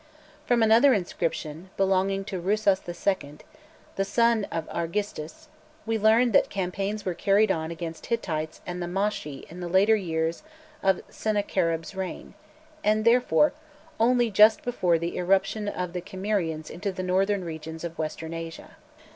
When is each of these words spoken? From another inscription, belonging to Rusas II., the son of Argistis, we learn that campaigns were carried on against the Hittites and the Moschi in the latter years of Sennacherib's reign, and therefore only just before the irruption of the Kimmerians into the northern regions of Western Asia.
From 0.47 0.63
another 0.63 0.95
inscription, 0.95 1.69
belonging 1.77 2.25
to 2.25 2.41
Rusas 2.41 2.81
II., 2.89 3.35
the 3.97 4.03
son 4.03 4.45
of 4.45 4.67
Argistis, 4.71 5.47
we 5.85 5.99
learn 5.99 6.31
that 6.31 6.49
campaigns 6.49 7.05
were 7.05 7.13
carried 7.13 7.51
on 7.51 7.69
against 7.69 8.01
the 8.01 8.09
Hittites 8.09 8.61
and 8.65 8.81
the 8.81 8.87
Moschi 8.87 9.45
in 9.47 9.59
the 9.59 9.69
latter 9.69 9.95
years 9.95 10.41
of 10.81 11.01
Sennacherib's 11.09 11.93
reign, 11.93 12.33
and 12.83 13.05
therefore 13.05 13.53
only 13.99 14.31
just 14.31 14.63
before 14.63 14.97
the 14.97 15.17
irruption 15.17 15.67
of 15.67 15.93
the 15.93 16.01
Kimmerians 16.01 16.71
into 16.71 16.91
the 16.91 17.03
northern 17.03 17.45
regions 17.45 17.83
of 17.83 17.99
Western 17.99 18.33
Asia. 18.33 18.77